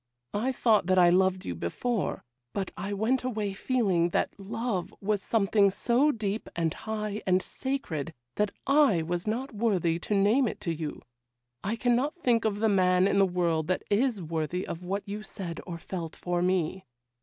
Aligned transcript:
I 0.33 0.51
thought 0.51 0.87
that 0.87 0.97
I 0.97 1.11
loved 1.11 1.45
you 1.45 1.53
before; 1.53 2.23
but 2.53 2.71
I 2.75 2.91
went 2.91 3.23
away 3.23 3.53
feeling 3.53 4.09
that 4.09 4.33
love 4.39 4.91
was 4.99 5.21
something 5.21 5.69
so 5.69 6.11
deep, 6.11 6.49
and 6.55 6.73
high, 6.73 7.21
and 7.27 7.39
sacred, 7.39 8.11
that 8.33 8.49
I 8.65 9.03
was 9.03 9.27
not 9.27 9.53
worthy 9.53 9.99
to 9.99 10.15
name 10.15 10.47
it 10.47 10.59
to 10.61 10.73
you; 10.73 11.03
I 11.63 11.75
cannot 11.75 12.15
think 12.15 12.45
of 12.45 12.61
the 12.61 12.67
man 12.67 13.07
in 13.07 13.19
the 13.19 13.27
world 13.27 13.67
that 13.67 13.83
is 13.91 14.23
worthy 14.23 14.65
of 14.65 14.81
what 14.81 15.07
you 15.07 15.21
said 15.21 15.61
you 15.67 15.77
felt 15.77 16.15
for 16.15 16.41
me. 16.41 16.83